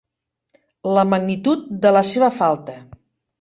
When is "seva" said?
2.13-2.31